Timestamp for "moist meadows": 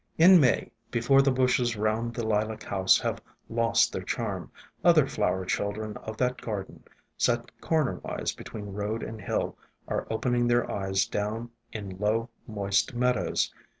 12.47-13.53